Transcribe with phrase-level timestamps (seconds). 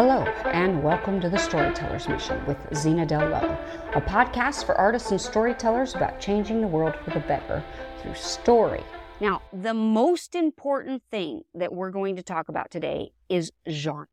[0.00, 3.58] Hello, and welcome to the Storyteller's Mission with Zena Dell Lowe,
[3.94, 7.64] a podcast for artists and storytellers about changing the world for the better
[8.00, 8.84] through story.
[9.20, 14.06] Now, the most important thing that we're going to talk about today is genre.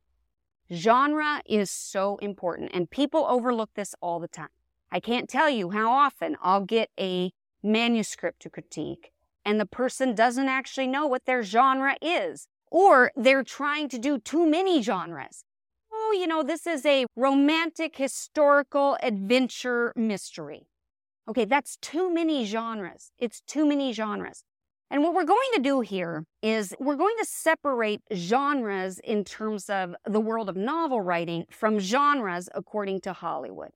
[0.74, 4.50] Genre is so important, and people overlook this all the time.
[4.92, 7.32] I can't tell you how often I'll get a
[7.62, 9.12] manuscript to critique,
[9.46, 14.18] and the person doesn't actually know what their genre is or they're trying to do
[14.18, 15.44] too many genres.
[15.98, 20.68] Oh, you know, this is a romantic, historical adventure mystery.
[21.28, 23.12] Okay, that's too many genres.
[23.18, 24.44] It's too many genres.
[24.92, 29.70] And what we're going to do here is we're going to separate genres in terms
[29.70, 33.72] of the world of novel writing from genres according to Hollywood.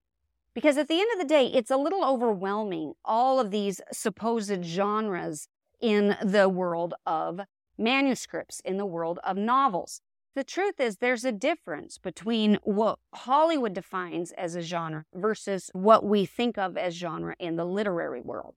[0.53, 4.63] Because at the end of the day, it's a little overwhelming, all of these supposed
[4.65, 5.47] genres
[5.79, 7.39] in the world of
[7.77, 10.01] manuscripts in the world of novels.
[10.35, 16.05] The truth is, there's a difference between what Hollywood defines as a genre versus what
[16.05, 18.55] we think of as genre in the literary world.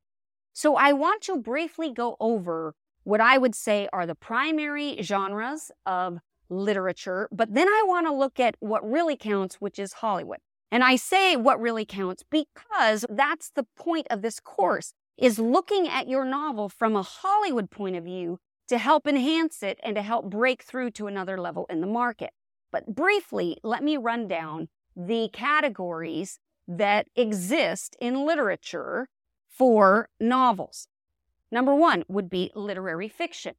[0.53, 5.71] So, I want to briefly go over what I would say are the primary genres
[5.87, 10.39] of literature, but then I want to look at what really counts, which is Hollywood.
[10.71, 15.89] And I say what really counts because that's the point of this course is looking
[15.89, 20.03] at your novel from a Hollywood point of view to help enhance it and to
[20.03, 22.31] help break through to another level in the market.
[22.71, 29.09] But briefly, let me run down the categories that exist in literature
[29.49, 30.89] for novels.
[31.51, 33.55] Number one would be literary fiction.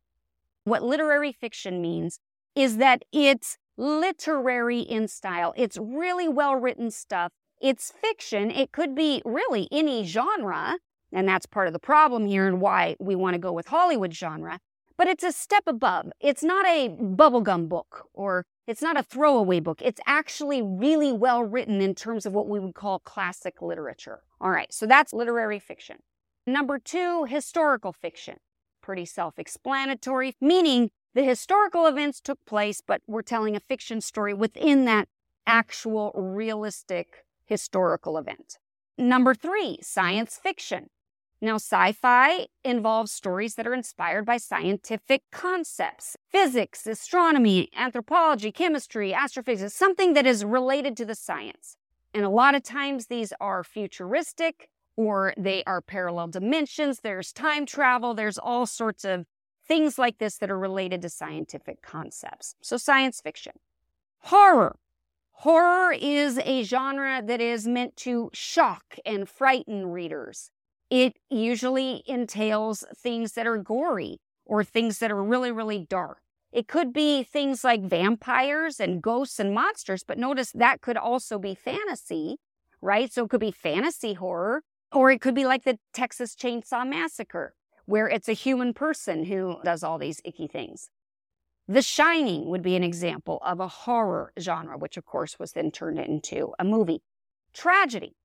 [0.64, 2.20] What literary fiction means
[2.56, 5.54] is that it's literary in style.
[5.56, 7.32] It's really well written stuff.
[7.62, 8.50] It's fiction.
[8.52, 10.78] It could be really any genre.
[11.12, 14.14] And that's part of the problem here and why we want to go with Hollywood
[14.14, 14.60] genre
[14.98, 16.12] but it's a step above.
[16.20, 19.82] It's not a bubblegum book or it's not a throwaway book.
[19.82, 24.22] It's actually really well written in terms of what we would call classic literature.
[24.40, 25.98] All right, so that's literary fiction.
[26.46, 28.38] Number two, historical fiction.
[28.82, 34.34] Pretty self explanatory, meaning the historical events took place, but we're telling a fiction story
[34.34, 35.08] within that
[35.46, 38.58] actual realistic historical event.
[38.98, 40.90] Number three, science fiction.
[41.44, 49.14] Now, sci fi involves stories that are inspired by scientific concepts physics, astronomy, anthropology, chemistry,
[49.14, 51.76] astrophysics, something that is related to the science.
[52.14, 57.02] And a lot of times these are futuristic or they are parallel dimensions.
[57.02, 58.14] There's time travel.
[58.14, 59.26] There's all sorts of
[59.68, 62.56] things like this that are related to scientific concepts.
[62.62, 63.60] So, science fiction.
[64.20, 64.78] Horror.
[65.34, 70.53] Horror is a genre that is meant to shock and frighten readers.
[70.94, 76.20] It usually entails things that are gory or things that are really, really dark.
[76.52, 81.40] It could be things like vampires and ghosts and monsters, but notice that could also
[81.40, 82.38] be fantasy,
[82.80, 83.12] right?
[83.12, 84.62] So it could be fantasy horror,
[84.92, 87.56] or it could be like the Texas Chainsaw Massacre,
[87.86, 90.92] where it's a human person who does all these icky things.
[91.68, 95.72] The Shining would be an example of a horror genre, which of course was then
[95.72, 97.02] turned into a movie.
[97.52, 98.16] Tragedy.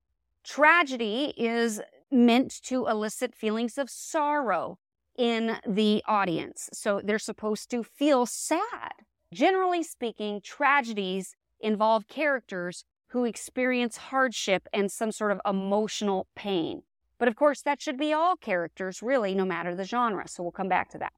[0.44, 4.78] Tragedy is meant to elicit feelings of sorrow
[5.16, 6.70] in the audience.
[6.72, 8.92] So they're supposed to feel sad.
[9.32, 16.82] Generally speaking, tragedies involve characters who experience hardship and some sort of emotional pain.
[17.18, 20.28] But of course, that should be all characters, really, no matter the genre.
[20.28, 21.12] So we'll come back to that.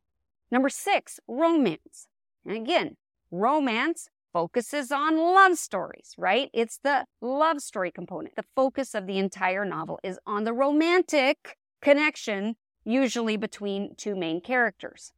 [0.50, 2.08] Number six, romance.
[2.44, 2.96] And again,
[3.30, 6.50] romance focuses on love stories, right?
[6.52, 8.36] It's the love story component.
[8.36, 14.40] The focus of the entire novel is on the romantic connection, usually between two main
[14.40, 15.12] characters.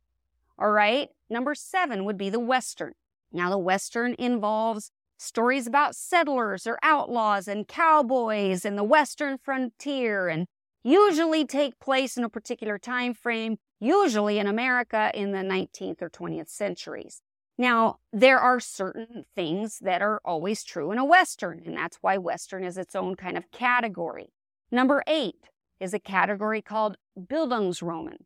[0.59, 1.09] All right.
[1.29, 2.93] Number seven would be the Western.
[3.33, 10.29] Now, the Western involves stories about settlers or outlaws and cowboys and the Western frontier
[10.29, 10.47] and
[10.83, 16.11] usually take place in a particular time frame, usually in America in the 19th or
[16.11, 17.23] 20th centuries.
[17.63, 22.19] Now, there are certain things that are always true in a Western, and that's why
[22.19, 24.33] Western is its own kind of category.
[24.73, 25.49] Number eight
[25.79, 28.17] is a category called Bildungsroman,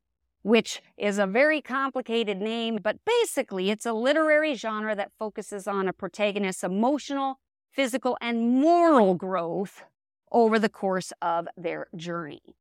[0.40, 5.86] which is a very complicated name, but basically it's a literary genre that focuses on
[5.86, 7.38] a protagonist's emotional,
[7.70, 9.84] physical, and moral growth
[10.32, 12.56] over the course of their journey.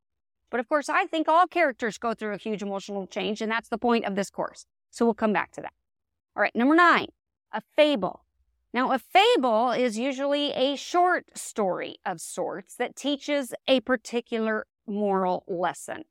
[0.51, 3.69] But of course, I think all characters go through a huge emotional change, and that's
[3.69, 4.65] the point of this course.
[4.91, 5.71] So we'll come back to that.
[6.35, 7.07] All right, number nine,
[7.53, 8.25] a fable.
[8.73, 15.45] Now, a fable is usually a short story of sorts that teaches a particular moral
[15.47, 16.03] lesson,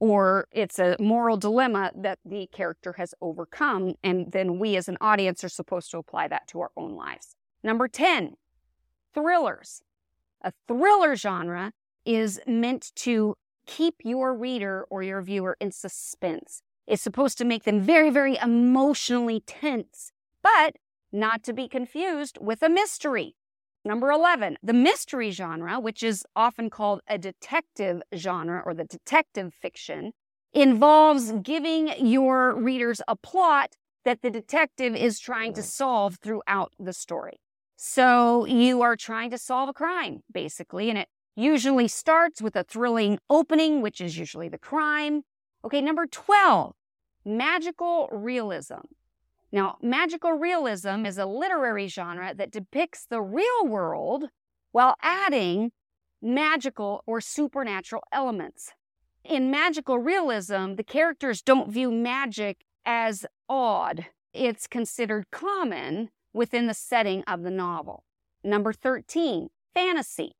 [0.00, 4.98] or it's a moral dilemma that the character has overcome, and then we as an
[5.00, 7.36] audience are supposed to apply that to our own lives.
[7.62, 8.34] Number 10,
[9.14, 9.82] thrillers.
[10.42, 11.72] A thriller genre
[12.04, 13.36] is meant to
[13.66, 16.63] keep your reader or your viewer in suspense.
[16.86, 20.76] It's supposed to make them very, very emotionally tense, but
[21.12, 23.36] not to be confused with a mystery.
[23.84, 29.52] Number 11, the mystery genre, which is often called a detective genre or the detective
[29.52, 30.12] fiction,
[30.52, 36.92] involves giving your readers a plot that the detective is trying to solve throughout the
[36.92, 37.40] story.
[37.76, 42.64] So you are trying to solve a crime, basically, and it usually starts with a
[42.64, 45.22] thrilling opening, which is usually the crime.
[45.64, 46.74] Okay, number 12,
[47.24, 48.84] magical realism.
[49.50, 54.26] Now, magical realism is a literary genre that depicts the real world
[54.72, 55.72] while adding
[56.20, 58.72] magical or supernatural elements.
[59.24, 64.06] In magical realism, the characters don't view magic as odd.
[64.34, 68.04] It's considered common within the setting of the novel.
[68.42, 70.32] Number 13, fantasy.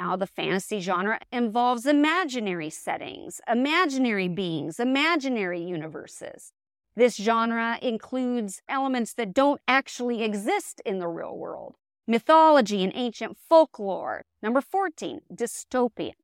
[0.00, 6.52] Now, the fantasy genre involves imaginary settings, imaginary beings, imaginary universes.
[6.96, 11.74] This genre includes elements that don't actually exist in the real world
[12.06, 14.24] mythology and ancient folklore.
[14.42, 16.14] Number 14, dystopian.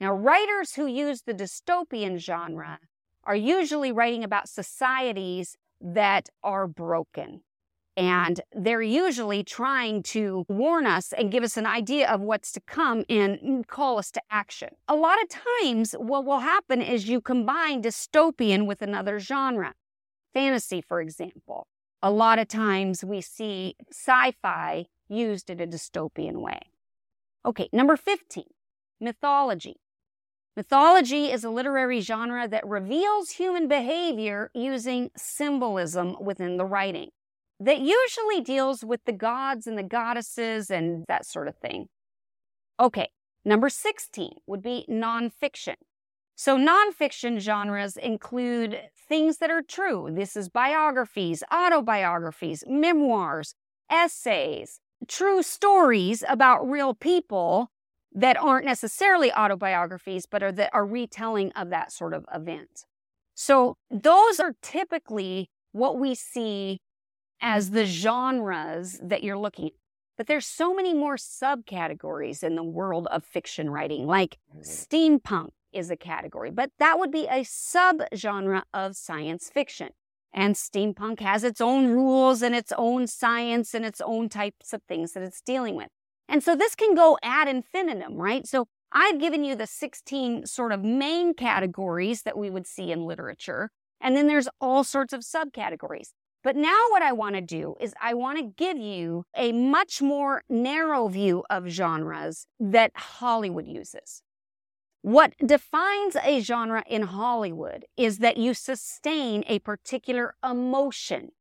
[0.00, 2.80] Now, writers who use the dystopian genre
[3.22, 7.42] are usually writing about societies that are broken.
[7.98, 12.60] And they're usually trying to warn us and give us an idea of what's to
[12.60, 14.68] come and mm, call us to action.
[14.86, 19.74] A lot of times, what will happen is you combine dystopian with another genre.
[20.32, 21.66] Fantasy, for example.
[22.00, 26.60] A lot of times we see sci fi used in a dystopian way.
[27.44, 28.44] Okay, number 15,
[29.00, 29.80] mythology.
[30.56, 37.10] Mythology is a literary genre that reveals human behavior using symbolism within the writing
[37.60, 41.88] that usually deals with the gods and the goddesses and that sort of thing.
[42.78, 43.10] Okay,
[43.44, 45.74] number 16 would be nonfiction.
[46.36, 48.78] So, nonfiction genres include
[49.08, 50.08] things that are true.
[50.12, 53.56] This is biographies, autobiographies, memoirs,
[53.90, 54.78] essays,
[55.08, 57.72] true stories about real people
[58.12, 62.84] that aren't necessarily autobiographies, but are that are retelling of that sort of event.
[63.34, 66.80] So, those are typically what we see
[67.40, 69.72] as the genres that you're looking at.
[70.16, 74.60] But there's so many more subcategories in the world of fiction writing, like mm-hmm.
[74.60, 79.90] steampunk is a category, but that would be a subgenre of science fiction.
[80.32, 84.82] And steampunk has its own rules and its own science and its own types of
[84.88, 85.88] things that it's dealing with.
[86.28, 88.46] And so this can go ad infinitum, right?
[88.46, 93.04] So I've given you the 16 sort of main categories that we would see in
[93.04, 93.70] literature.
[94.00, 96.10] And then there's all sorts of subcategories.
[96.48, 100.00] But now what I want to do is I want to give you a much
[100.00, 104.22] more narrow view of genres that Hollywood uses.
[105.02, 111.32] What defines a genre in Hollywood is that you sustain a particular emotion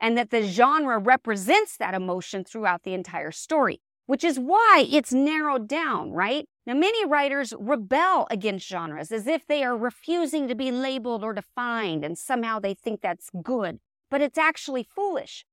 [0.00, 5.12] and that the genre represents that emotion throughout the entire story, which is why it's
[5.12, 6.48] narrowed down, right?
[6.66, 11.32] Now, many writers rebel against genres as if they are refusing to be labeled or
[11.32, 13.78] defined, and somehow they think that's good
[14.10, 15.44] but it's actually foolish.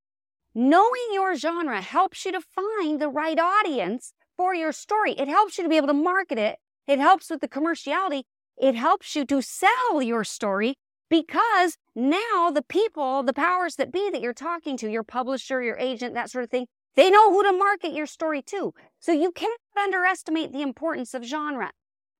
[0.55, 5.13] Knowing your genre helps you to find the right audience for your story.
[5.13, 6.57] It helps you to be able to market it.
[6.87, 8.23] It helps with the commerciality.
[8.57, 10.75] It helps you to sell your story
[11.09, 15.77] because now the people, the powers that be that you're talking to, your publisher, your
[15.77, 18.73] agent, that sort of thing, they know who to market your story to.
[18.99, 21.71] So you cannot underestimate the importance of genre.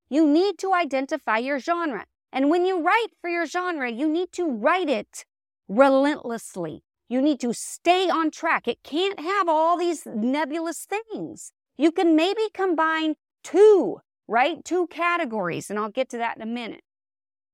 [0.10, 2.06] You need to identify your genre.
[2.32, 5.26] And when you write for your genre, you need to write it
[5.78, 6.84] relentlessly.
[7.10, 8.68] You need to stay on track.
[8.68, 11.52] It can't have all these nebulous things.
[11.78, 14.64] You can maybe combine two, right?
[14.64, 16.82] Two categories, and I'll get to that in a minute.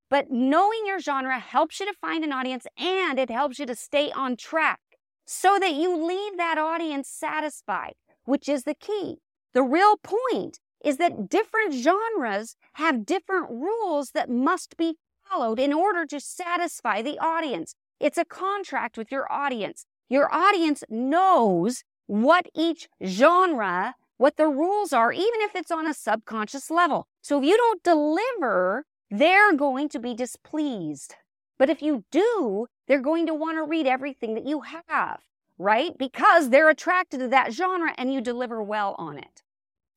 [0.10, 3.76] But knowing your genre helps you to find an audience and it helps you to
[3.76, 4.80] stay on track
[5.26, 7.94] so that you leave that audience satisfied,
[8.26, 9.18] which is the key.
[9.54, 14.96] The real point is that different genres have different rules that must be
[15.30, 17.76] followed in order to satisfy the audience.
[18.00, 19.86] It's a contract with your audience.
[20.10, 25.94] Your audience knows what each genre, what the rules are, even if it's on a
[25.94, 27.08] subconscious level.
[27.22, 31.16] So if you don't deliver, they're going to be displeased.
[31.58, 35.20] But if you do, they're going to want to read everything that you have,
[35.58, 35.98] right?
[35.98, 39.44] Because they're attracted to that genre and you deliver well on it.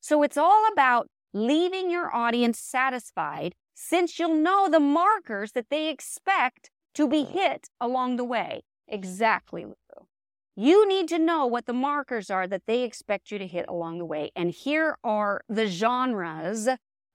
[0.01, 5.89] So it's all about leaving your audience satisfied since you'll know the markers that they
[5.89, 7.31] expect to be mm.
[7.31, 8.63] hit along the way.
[8.89, 10.07] Exactly, Lulu.
[10.57, 13.99] you need to know what the markers are that they expect you to hit along
[13.99, 14.31] the way.
[14.37, 16.69] And here are the genres,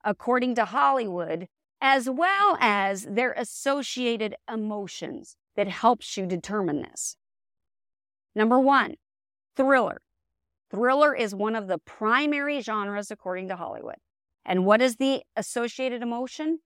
[0.04, 1.48] according to Hollywood,
[1.80, 7.16] as well as their associated emotions that helps you determine this.
[8.34, 8.94] Number one,
[9.56, 10.00] thriller.
[10.70, 13.96] Thriller is one of the primary genres according to Hollywood.
[14.44, 16.60] And what is the associated emotion?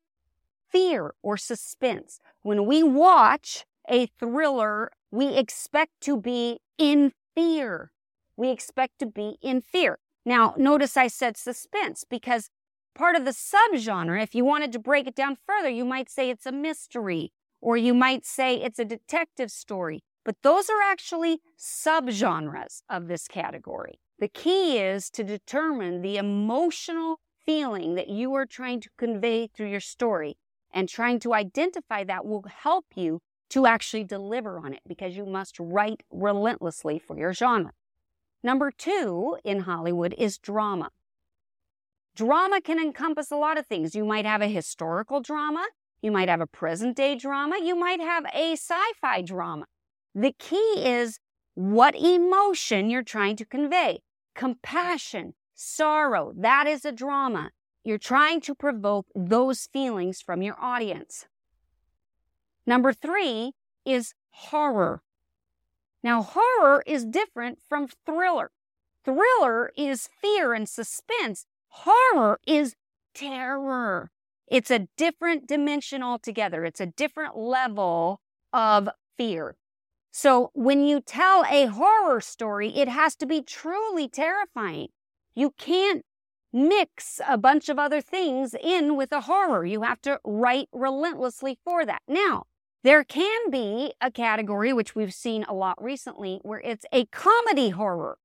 [0.72, 2.18] Fear or suspense.
[2.40, 7.92] When we watch a thriller, we expect to be in fear.
[8.36, 9.98] We expect to be in fear.
[10.24, 12.48] Now, notice I said suspense because
[12.94, 16.30] part of the subgenre, if you wanted to break it down further, you might say
[16.30, 20.02] it's a mystery or you might say it's a detective story.
[20.24, 24.00] But those are actually subgenres of this category.
[24.18, 29.68] The key is to determine the emotional feeling that you are trying to convey through
[29.68, 30.36] your story
[30.72, 35.26] and trying to identify that will help you to actually deliver on it because you
[35.26, 37.72] must write relentlessly for your genre.
[38.42, 40.90] Number two in Hollywood is drama.
[42.16, 43.94] Drama can encompass a lot of things.
[43.94, 45.66] You might have a historical drama,
[46.00, 49.66] you might have a present day drama, you might have a sci fi drama.
[50.14, 51.20] The key is
[51.54, 54.00] what emotion you're trying to convey.
[54.34, 57.50] Compassion, sorrow, that is a drama.
[57.84, 61.26] You're trying to provoke those feelings from your audience.
[62.66, 63.52] Number three
[63.84, 65.02] is horror.
[66.02, 68.50] Now, horror is different from thriller.
[69.04, 71.46] Thriller is fear and suspense.
[71.68, 72.76] Horror is
[73.14, 74.10] terror.
[74.46, 76.64] It's a different dimension altogether.
[76.64, 78.20] It's a different level
[78.52, 79.56] of fear.
[80.12, 84.88] So when you tell a horror story, it has to be truly terrifying.
[85.34, 86.04] You can't
[86.52, 89.64] mix a bunch of other things in with a horror.
[89.64, 92.02] You have to write relentlessly for that.
[92.06, 92.44] Now,
[92.84, 97.70] there can be a category, which we've seen a lot recently, where it's a comedy
[97.70, 98.18] horror.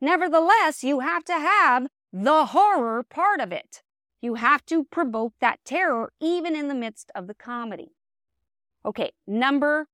[0.00, 3.82] Nevertheless, you have to have the horror part of it.
[4.22, 7.92] You have to provoke that terror even in the midst of the comedy.
[8.86, 9.88] Okay, number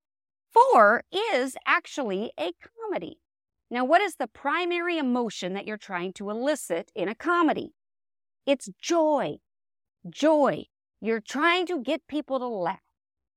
[0.53, 3.19] four is actually a comedy.
[3.71, 7.73] Now, what is the primary emotion that you're trying to elicit in a comedy?
[8.47, 9.37] It's joy.
[10.09, 10.65] Joy.
[11.01, 12.81] You're trying to get people to laugh.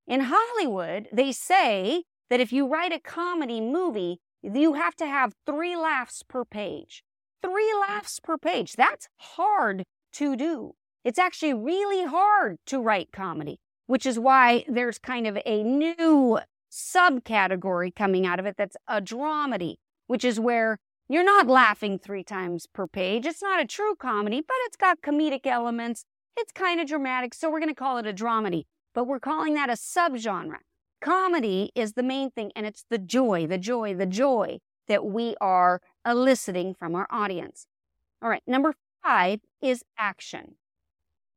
[0.07, 5.35] In Hollywood, they say that if you write a comedy movie, you have to have
[5.45, 7.03] three laughs per page.
[7.41, 8.73] Three laughs per page.
[8.73, 9.83] That's hard
[10.13, 10.73] to do.
[11.03, 16.39] It's actually really hard to write comedy, which is why there's kind of a new
[16.71, 19.75] subcategory coming out of it that's a dramedy,
[20.07, 20.79] which is where
[21.13, 23.25] you're not laughing three times per page.
[23.25, 26.05] It's not a true comedy, but it's got comedic elements.
[26.35, 29.53] It's kind of dramatic, so we're going to call it a dramedy but we're calling
[29.55, 30.59] that a subgenre.
[31.01, 35.35] Comedy is the main thing, and it's the joy, the joy, the joy that we
[35.41, 37.67] are eliciting from our audience.
[38.21, 40.55] All right, number five is action.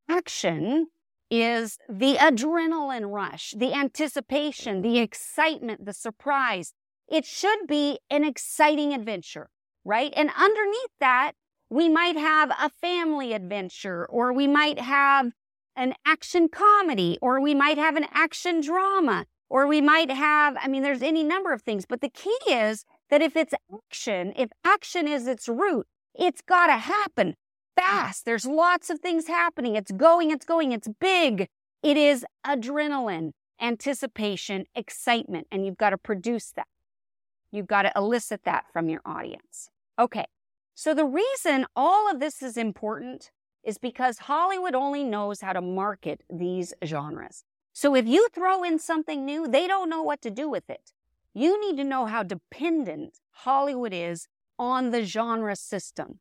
[0.09, 0.89] Action
[1.31, 6.73] is the adrenaline rush, the anticipation, the excitement, the surprise.
[7.09, 9.49] It should be an exciting adventure,
[9.87, 10.13] right?
[10.17, 11.33] And underneath that,
[11.71, 15.33] we might have a family adventure or we might have
[15.77, 20.69] an action comedy, or we might have an action drama, or we might have, I
[20.69, 21.85] mean, there's any number of things.
[21.87, 26.69] But the key is that if it's action, if action is its root, it's got
[26.69, 27.35] to happen
[27.77, 28.25] fast.
[28.25, 29.77] There's lots of things happening.
[29.77, 31.49] It's going, it's going, it's big.
[31.83, 36.67] It is adrenaline, anticipation, excitement, and you've got to produce that.
[37.53, 39.69] You've got to elicit that from your audience.
[39.99, 40.27] Okay.
[40.75, 43.31] So the reason all of this is important
[43.65, 47.45] is because Hollywood only knows how to market these genres.
[47.73, 50.93] So if you throw in something new, they don't know what to do with it.
[51.35, 56.21] You need to know how dependent Hollywood is on the genre system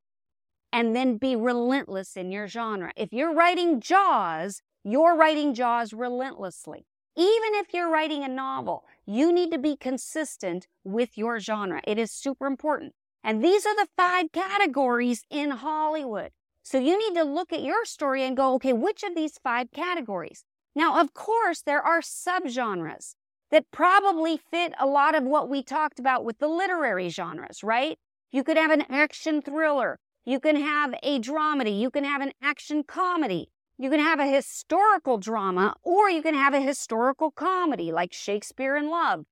[0.74, 2.91] and then be relentless in your genre.
[2.98, 6.86] If you're writing Jaws, you're writing Jaws relentlessly.
[7.15, 11.82] Even if you're writing a novel, you need to be consistent with your genre.
[11.86, 12.94] It is super important.
[13.25, 16.29] And these are the five categories in Hollywood.
[16.62, 19.72] So you need to look at your story and go, okay, which of these five
[19.72, 20.44] categories?
[20.75, 23.15] Now, of course, there are subgenres
[23.50, 27.98] that probably fit a lot of what we talked about with the literary genres, right?
[28.32, 29.98] You could have an action thriller.
[30.24, 31.79] You can have a dramedy.
[31.79, 33.50] You can have an action comedy.
[33.79, 38.75] You can have a historical drama, or you can have a historical comedy like Shakespeare
[38.75, 39.25] in Love,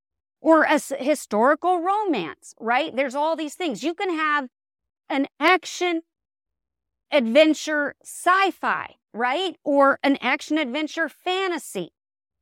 [0.44, 2.94] or a historical romance, right?
[2.94, 3.82] There's all these things.
[3.82, 4.50] You can have
[5.10, 6.02] an action
[7.10, 9.56] adventure sci fi, right?
[9.64, 11.94] Or an action adventure fantasy.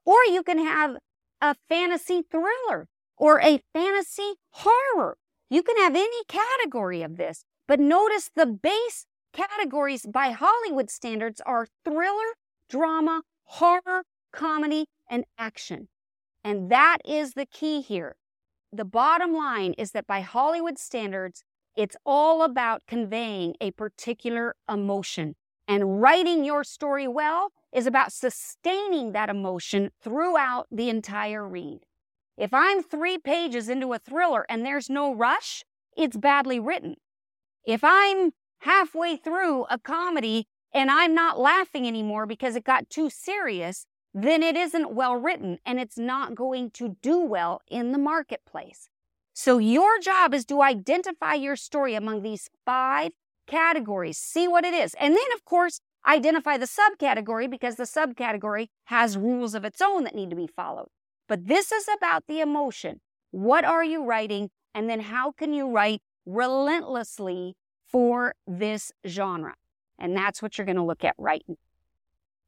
[0.03, 0.97] Or you can have
[1.41, 5.17] a fantasy thriller or a fantasy horror.
[5.51, 11.39] You can have any category of this, but notice the base categories by Hollywood standards
[11.45, 12.33] are thriller,
[12.67, 15.87] drama, horror, comedy, and action.
[16.43, 18.15] And that is the key here.
[18.73, 21.43] The bottom line is that by Hollywood standards,
[21.75, 25.35] it's all about conveying a particular emotion.
[25.67, 31.81] And writing your story well is about sustaining that emotion throughout the entire read.
[32.37, 35.63] If I'm three pages into a thriller and there's no rush,
[35.95, 36.95] it's badly written.
[37.65, 43.09] If I'm halfway through a comedy and I'm not laughing anymore because it got too
[43.09, 47.97] serious, then it isn't well written and it's not going to do well in the
[47.97, 48.89] marketplace.
[49.33, 53.11] So your job is to identify your story among these five
[53.47, 54.93] categories, see what it is.
[54.99, 60.03] And then, of course, identify the subcategory because the subcategory has rules of its own
[60.03, 60.87] that need to be followed.
[61.27, 62.99] But this is about the emotion.
[63.31, 64.49] What are you writing?
[64.75, 69.55] And then how can you write relentlessly for this genre?
[69.97, 71.57] And that's what you're going to look at now.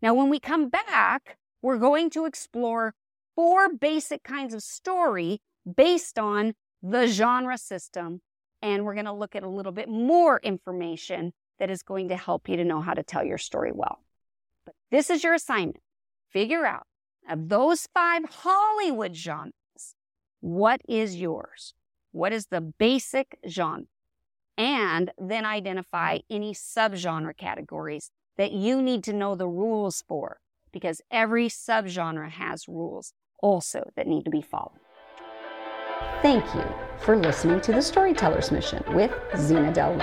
[0.02, 2.94] Now, when we come back, we're going to explore
[3.36, 5.42] four basic kinds of story
[5.76, 6.54] based on
[6.84, 8.22] the genre system.
[8.62, 12.16] And we're going to look at a little bit more information that is going to
[12.16, 14.04] help you to know how to tell your story well.
[14.66, 15.82] But this is your assignment.
[16.30, 16.86] Figure out
[17.28, 19.54] of those five Hollywood genres,
[20.42, 21.74] what is yours?
[22.12, 23.88] What is the basic genre?
[24.58, 30.40] and then identify any subgenre categories that you need to know the rules for
[30.74, 34.80] because every subgenre has rules also that need to be followed.
[36.22, 36.64] Thank you
[37.00, 39.96] for listening to the Storyteller's Mission with Zena Dell.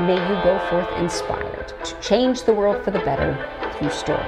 [0.00, 3.36] May you go forth inspired to change the world for the better
[3.78, 4.26] through story.